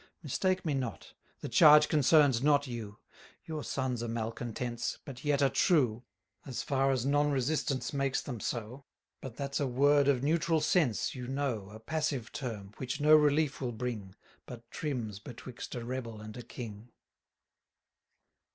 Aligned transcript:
660 0.23 0.23
Mistake 0.47 0.65
me 0.65 0.73
not; 0.73 1.13
the 1.41 1.47
charge 1.47 1.87
concerns 1.87 2.41
not 2.41 2.65
you: 2.65 2.97
Your 3.45 3.63
sons 3.63 4.01
are 4.01 4.07
malcontents, 4.07 4.97
but 5.05 5.23
yet 5.23 5.43
are 5.43 5.49
true, 5.51 6.01
As 6.43 6.63
far 6.63 6.89
as 6.89 7.05
non 7.05 7.29
resistance 7.31 7.93
makes 7.93 8.19
them 8.19 8.39
so; 8.39 8.85
But 9.21 9.35
that's 9.35 9.59
a 9.59 9.67
word 9.67 10.07
of 10.07 10.23
neutral 10.23 10.59
sense, 10.59 11.13
you 11.13 11.27
know, 11.27 11.69
A 11.69 11.79
passive 11.79 12.31
term, 12.31 12.73
which 12.77 12.99
no 12.99 13.15
relief 13.15 13.61
will 13.61 13.73
bring, 13.73 14.15
But 14.47 14.71
trims 14.71 15.19
betwixt 15.19 15.75
a 15.75 15.85
rebel 15.85 16.19
and 16.19 16.35
a 16.35 16.41
king. 16.41 16.89